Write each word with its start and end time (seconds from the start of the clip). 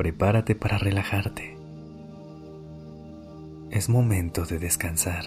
Prepárate 0.00 0.54
para 0.54 0.78
relajarte. 0.78 1.58
Es 3.70 3.90
momento 3.90 4.46
de 4.46 4.58
descansar. 4.58 5.26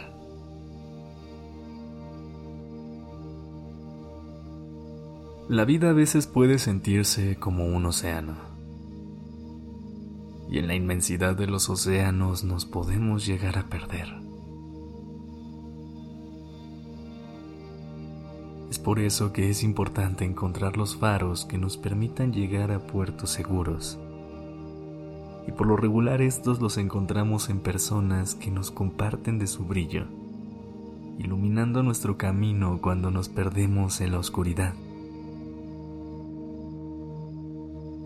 La 5.47 5.63
vida 5.65 5.91
a 5.91 5.93
veces 5.93 6.25
puede 6.25 6.57
sentirse 6.57 7.35
como 7.35 7.67
un 7.67 7.85
océano. 7.85 8.33
Y 10.49 10.57
en 10.57 10.65
la 10.65 10.73
inmensidad 10.73 11.35
de 11.35 11.45
los 11.45 11.69
océanos 11.69 12.43
nos 12.43 12.65
podemos 12.65 13.27
llegar 13.27 13.59
a 13.59 13.69
perder. 13.69 14.07
Es 18.71 18.79
por 18.79 18.97
eso 18.97 19.33
que 19.33 19.51
es 19.51 19.61
importante 19.61 20.25
encontrar 20.25 20.77
los 20.77 20.95
faros 20.95 21.45
que 21.45 21.59
nos 21.59 21.77
permitan 21.77 22.33
llegar 22.33 22.71
a 22.71 22.79
puertos 22.79 23.29
seguros. 23.29 23.99
Y 25.47 25.51
por 25.51 25.67
lo 25.67 25.75
regular 25.75 26.21
estos 26.21 26.59
los 26.61 26.77
encontramos 26.77 27.49
en 27.49 27.59
personas 27.59 28.35
que 28.35 28.51
nos 28.51 28.71
comparten 28.71 29.39
de 29.39 29.47
su 29.47 29.65
brillo, 29.65 30.05
iluminando 31.17 31.83
nuestro 31.83 32.17
camino 32.17 32.79
cuando 32.81 33.11
nos 33.11 33.29
perdemos 33.29 34.01
en 34.01 34.11
la 34.11 34.19
oscuridad. 34.19 34.73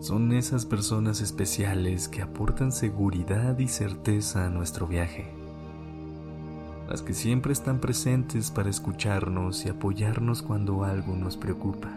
Son 0.00 0.32
esas 0.32 0.64
personas 0.64 1.20
especiales 1.20 2.08
que 2.08 2.22
aportan 2.22 2.72
seguridad 2.72 3.58
y 3.58 3.68
certeza 3.68 4.46
a 4.46 4.50
nuestro 4.50 4.86
viaje 4.86 5.38
las 6.88 7.02
que 7.02 7.12
siempre 7.12 7.52
están 7.52 7.80
presentes 7.80 8.50
para 8.50 8.70
escucharnos 8.70 9.66
y 9.66 9.68
apoyarnos 9.68 10.42
cuando 10.42 10.84
algo 10.84 11.14
nos 11.14 11.36
preocupa. 11.36 11.90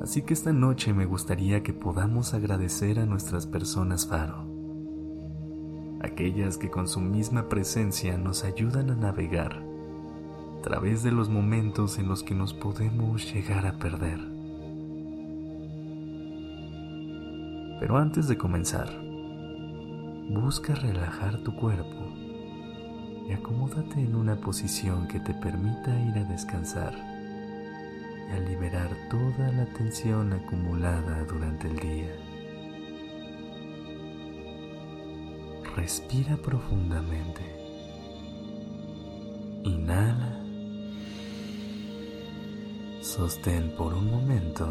Así 0.00 0.22
que 0.22 0.34
esta 0.34 0.52
noche 0.52 0.94
me 0.94 1.04
gustaría 1.04 1.62
que 1.62 1.72
podamos 1.72 2.34
agradecer 2.34 2.98
a 2.98 3.06
nuestras 3.06 3.46
personas 3.46 4.06
faro, 4.06 4.46
aquellas 6.00 6.56
que 6.56 6.70
con 6.70 6.88
su 6.88 7.00
misma 7.00 7.48
presencia 7.48 8.16
nos 8.16 8.44
ayudan 8.44 8.90
a 8.90 8.96
navegar 8.96 9.62
a 10.58 10.62
través 10.62 11.02
de 11.02 11.12
los 11.12 11.28
momentos 11.28 11.98
en 11.98 12.08
los 12.08 12.22
que 12.22 12.34
nos 12.34 12.54
podemos 12.54 13.32
llegar 13.32 13.66
a 13.66 13.78
perder. 13.78 14.20
Pero 17.80 17.96
antes 17.96 18.28
de 18.28 18.36
comenzar, 18.36 19.10
Busca 20.30 20.76
relajar 20.76 21.38
tu 21.38 21.56
cuerpo 21.56 22.06
y 23.28 23.32
acomódate 23.32 24.00
en 24.00 24.14
una 24.14 24.36
posición 24.36 25.08
que 25.08 25.18
te 25.18 25.34
permita 25.34 25.90
ir 26.08 26.18
a 26.18 26.24
descansar 26.24 26.94
a 28.32 28.38
liberar 28.38 28.90
toda 29.08 29.50
la 29.52 29.66
tensión 29.66 30.32
acumulada 30.32 31.24
durante 31.24 31.68
el 31.68 31.76
día. 31.76 32.16
Respira 35.76 36.36
profundamente. 36.36 37.42
Inhala. 39.64 40.40
Sostén 43.00 43.74
por 43.76 43.94
un 43.94 44.10
momento. 44.10 44.68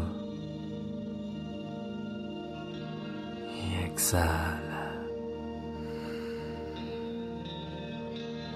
Y 3.62 3.84
exhala. 3.84 5.02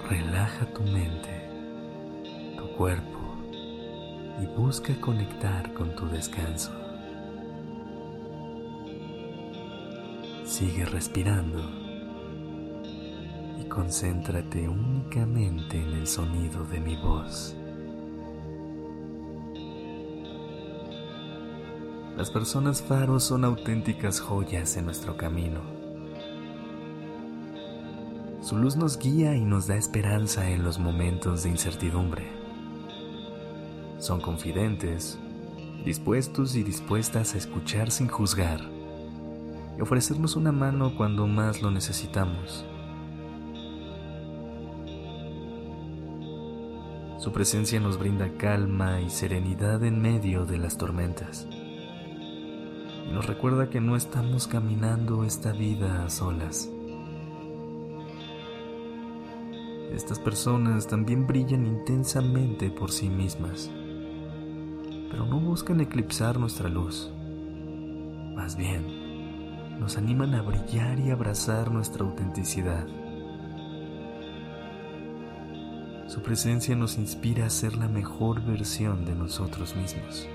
Relaja 0.09 0.67
tu 0.73 0.83
mente, 0.83 1.51
tu 2.57 2.77
cuerpo 2.77 3.24
y 4.41 4.47
busca 4.47 4.95
conectar 5.01 5.73
con 5.75 5.95
tu 5.95 6.07
descanso. 6.07 6.73
Sigue 10.45 10.85
respirando 10.85 11.61
y 13.61 13.65
concéntrate 13.69 14.69
únicamente 14.69 15.81
en 15.81 15.93
el 15.95 16.07
sonido 16.07 16.65
de 16.65 16.81
mi 16.81 16.97
voz. 16.97 17.57
Las 22.17 22.31
personas 22.31 22.83
faros 22.83 23.25
son 23.25 23.45
auténticas 23.45 24.21
joyas 24.21 24.77
en 24.77 24.85
nuestro 24.85 25.17
camino 25.17 25.85
su 28.45 28.59
luz 28.59 28.77
nos 28.77 28.99
guía 28.99 29.35
y 29.35 29.43
nos 29.43 29.69
da 29.69 29.77
esperanza 29.77 30.51
en 30.51 30.65
los 30.65 30.79
momentos 30.79 31.45
de 31.45 31.49
incertidumbre. 31.49 32.44
Son 34.05 34.21
confidentes, 34.21 35.19
dispuestos 35.83 36.57
y 36.57 36.63
dispuestas 36.63 37.35
a 37.35 37.39
escuchar 37.39 37.91
sin 37.91 38.07
juzgar 38.07 38.61
y 39.79 39.81
ofrecernos 39.81 40.37
una 40.37 40.53
mano 40.53 40.95
cuando 40.95 41.27
más 41.27 41.63
lo 41.63 41.71
necesitamos. 41.71 42.67
Su 47.19 47.33
presencia 47.33 47.81
nos 47.81 47.99
brinda 47.99 48.29
calma 48.37 49.01
y 49.01 49.09
serenidad 49.09 49.83
en 49.83 50.03
medio 50.03 50.45
de 50.45 50.59
las 50.59 50.77
tormentas. 50.77 51.49
Y 53.09 53.11
nos 53.11 53.25
recuerda 53.27 53.71
que 53.71 53.81
no 53.81 53.97
estamos 53.97 54.47
caminando 54.47 55.25
esta 55.25 55.53
vida 55.53 56.05
a 56.05 56.11
solas. 56.11 56.69
Estas 59.95 60.19
personas 60.19 60.87
también 60.87 61.27
brillan 61.27 61.65
intensamente 61.65 62.69
por 62.69 62.93
sí 62.93 63.09
mismas, 63.09 63.71
pero 65.15 65.27
no 65.27 65.39
buscan 65.39 65.81
eclipsar 65.81 66.41
nuestra 66.41 66.69
luz. 66.69 67.09
Más 68.35 68.57
bien, 68.57 69.79
nos 69.79 69.97
animan 69.97 70.35
a 70.35 70.43
brillar 70.43 70.99
y 70.99 71.13
abrazar 71.13 71.71
nuestra 71.71 72.05
autenticidad. 72.05 72.85
Su 76.09 76.21
presencia 76.21 76.75
nos 76.75 76.99
inspira 76.99 77.47
a 77.47 77.51
ser 77.51 77.77
la 77.77 77.87
mejor 77.87 78.45
versión 78.45 79.05
de 79.05 79.15
nosotros 79.15 79.77
mismos. 79.77 80.29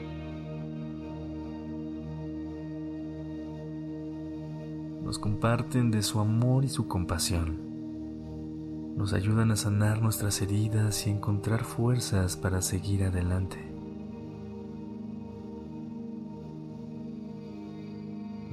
Nos 5.04 5.20
comparten 5.20 5.92
de 5.92 6.02
su 6.04 6.22
amor 6.22 6.64
y 6.64 6.70
su 6.70 6.88
compasión 6.88 7.68
nos 8.96 9.14
ayudan 9.14 9.52
a 9.52 9.56
sanar 9.56 10.02
nuestras 10.02 10.42
heridas 10.42 11.08
y 11.08 11.10
encontrar 11.10 11.64
fuerzas 11.64 12.36
para 12.36 12.62
seguir 12.62 13.06
adelante. 13.06 13.69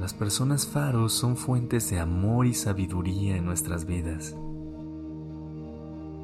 Las 0.06 0.14
personas 0.14 0.68
faros 0.68 1.12
son 1.14 1.36
fuentes 1.36 1.90
de 1.90 1.98
amor 1.98 2.46
y 2.46 2.54
sabiduría 2.54 3.36
en 3.36 3.44
nuestras 3.44 3.86
vidas. 3.86 4.36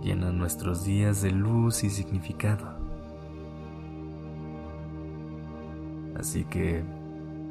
Llenan 0.04 0.38
nuestros 0.38 0.84
días 0.84 1.20
de 1.20 1.32
luz 1.32 1.82
y 1.82 1.90
significado. 1.90 2.76
Así 6.16 6.44
que 6.44 6.84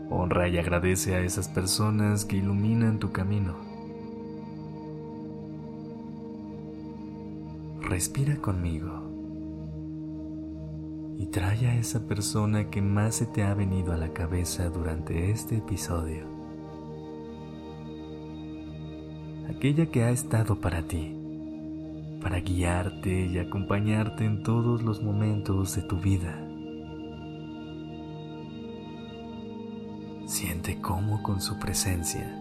honra 0.10 0.48
y 0.48 0.58
agradece 0.58 1.16
a 1.16 1.20
esas 1.20 1.50
personas 1.50 2.24
que 2.24 2.38
iluminan 2.38 2.98
tu 2.98 3.12
camino. 3.12 3.54
respira 7.82 8.38
conmigo 8.38 9.01
y 11.22 11.28
trae 11.28 11.68
a 11.68 11.76
esa 11.76 12.08
persona 12.08 12.72
que 12.72 12.82
más 12.82 13.18
se 13.18 13.28
te 13.28 13.44
ha 13.44 13.54
venido 13.54 13.94
a 13.94 13.98
la 13.98 14.12
cabeza 14.12 14.70
durante 14.70 15.30
este 15.30 15.58
episodio. 15.58 16.26
Aquella 19.48 19.86
que 19.86 20.04
ha 20.04 20.10
estado 20.10 20.60
para 20.60 20.82
ti, 20.82 21.16
para 22.24 22.40
guiarte 22.40 23.28
y 23.28 23.38
acompañarte 23.38 24.26
en 24.26 24.42
todos 24.42 24.82
los 24.82 25.04
momentos 25.04 25.76
de 25.76 25.84
tu 25.84 25.98
vida. 25.98 26.44
Siente 30.26 30.82
cómo 30.82 31.22
con 31.22 31.40
su 31.40 31.60
presencia 31.60 32.36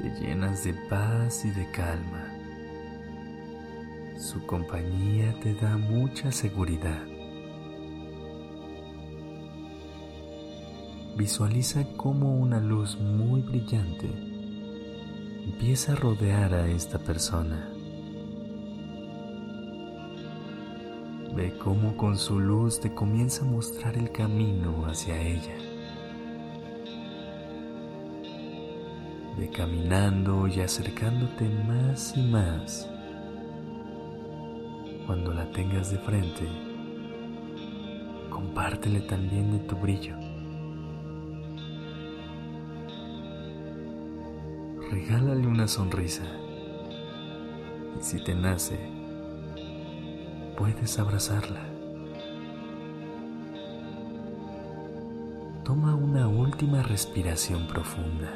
te 0.00 0.08
llenas 0.18 0.64
de 0.64 0.72
paz 0.88 1.44
y 1.44 1.50
de 1.50 1.70
calma 1.72 2.26
su 4.16 4.46
compañía 4.46 5.34
te 5.40 5.54
da 5.54 5.76
mucha 5.76 6.30
seguridad. 6.30 7.09
Visualiza 11.20 11.84
cómo 11.98 12.34
una 12.34 12.58
luz 12.60 12.98
muy 12.98 13.42
brillante 13.42 14.08
empieza 15.44 15.92
a 15.92 15.96
rodear 15.96 16.54
a 16.54 16.66
esta 16.66 16.98
persona. 16.98 17.68
Ve 21.36 21.52
cómo 21.62 21.94
con 21.98 22.16
su 22.16 22.40
luz 22.40 22.80
te 22.80 22.94
comienza 22.94 23.44
a 23.44 23.48
mostrar 23.48 23.98
el 23.98 24.10
camino 24.12 24.86
hacia 24.86 25.20
ella. 25.20 25.58
Ve 29.36 29.50
caminando 29.50 30.48
y 30.48 30.60
acercándote 30.60 31.50
más 31.68 32.16
y 32.16 32.22
más. 32.22 32.88
Cuando 35.06 35.34
la 35.34 35.50
tengas 35.50 35.90
de 35.90 35.98
frente, 35.98 36.48
compártele 38.30 39.00
también 39.00 39.52
de 39.52 39.58
tu 39.58 39.76
brillo. 39.76 40.39
Regálale 44.90 45.46
una 45.46 45.68
sonrisa. 45.68 46.24
Y 47.98 48.02
si 48.02 48.22
te 48.22 48.34
nace, 48.34 48.78
puedes 50.56 50.98
abrazarla. 50.98 51.60
Toma 55.64 55.94
una 55.94 56.26
última 56.26 56.82
respiración 56.82 57.68
profunda. 57.68 58.32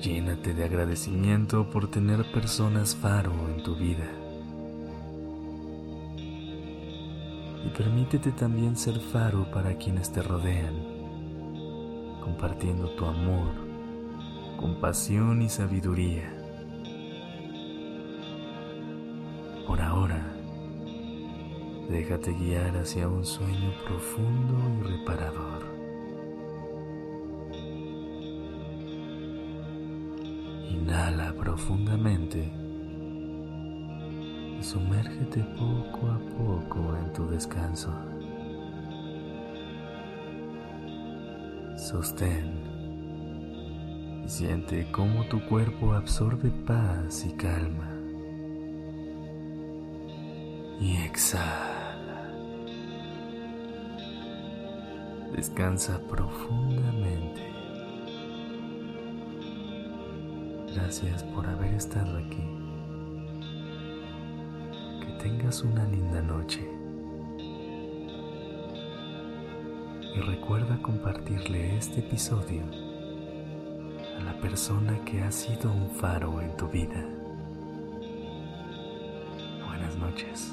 Llénate 0.00 0.54
de 0.54 0.64
agradecimiento 0.64 1.68
por 1.70 1.90
tener 1.90 2.30
personas 2.32 2.96
faro 2.96 3.32
en 3.54 3.62
tu 3.62 3.74
vida. 3.76 4.10
Y 7.66 7.68
permítete 7.76 8.32
también 8.32 8.76
ser 8.76 8.98
faro 9.00 9.50
para 9.50 9.76
quienes 9.76 10.12
te 10.12 10.22
rodean, 10.22 10.74
compartiendo 12.22 12.90
tu 12.90 13.06
amor 13.06 13.73
compasión 14.56 15.42
y 15.42 15.48
sabiduría. 15.48 16.32
Por 19.66 19.80
ahora, 19.80 20.24
déjate 21.88 22.32
guiar 22.32 22.76
hacia 22.76 23.08
un 23.08 23.24
sueño 23.24 23.72
profundo 23.86 24.54
y 24.78 24.98
reparador. 24.98 25.64
Inhala 30.70 31.32
profundamente 31.34 32.52
y 34.58 34.62
sumérgete 34.62 35.40
poco 35.58 36.10
a 36.10 36.18
poco 36.36 36.96
en 36.96 37.12
tu 37.12 37.26
descanso. 37.28 37.90
Sostén 41.76 42.63
siente 44.26 44.86
cómo 44.90 45.24
tu 45.24 45.44
cuerpo 45.46 45.92
absorbe 45.92 46.50
paz 46.66 47.24
y 47.26 47.32
calma. 47.32 47.90
Y 50.80 50.96
exhala. 50.96 52.30
Descansa 55.34 56.00
profundamente. 56.08 57.42
Gracias 60.74 61.22
por 61.22 61.46
haber 61.46 61.74
estado 61.74 62.18
aquí. 62.18 62.42
Que 65.00 65.12
tengas 65.22 65.62
una 65.62 65.86
linda 65.86 66.20
noche. 66.22 66.68
Y 70.14 70.20
recuerda 70.20 70.80
compartirle 70.82 71.76
este 71.76 72.00
episodio 72.00 72.83
persona 74.44 75.02
que 75.06 75.22
ha 75.22 75.32
sido 75.32 75.72
un 75.72 75.88
faro 75.88 76.38
en 76.38 76.54
tu 76.58 76.68
vida. 76.68 77.02
Buenas 79.66 79.96
noches. 79.96 80.52